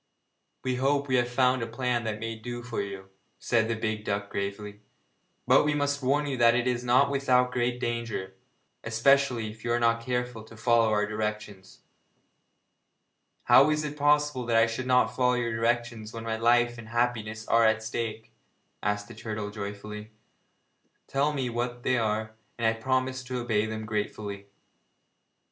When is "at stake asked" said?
17.63-19.07